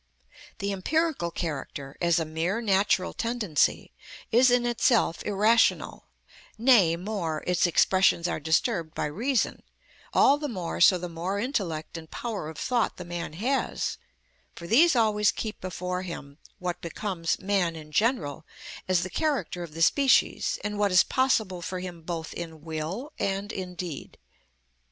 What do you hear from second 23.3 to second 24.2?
in deed.